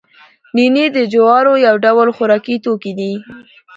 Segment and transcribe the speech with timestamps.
[0.55, 3.11] نینې د جوارو یو ډول خوراکي توکی دی